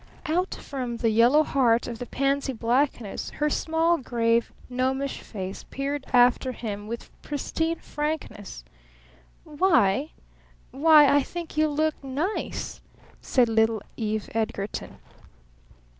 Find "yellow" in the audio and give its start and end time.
1.11-1.43